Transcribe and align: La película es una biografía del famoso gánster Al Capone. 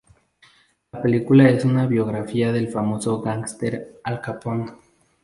La 0.93 0.99
película 0.99 1.47
es 1.47 1.63
una 1.63 1.85
biografía 1.85 2.51
del 2.51 2.69
famoso 2.69 3.21
gánster 3.21 4.01
Al 4.03 4.19
Capone. 4.19 4.71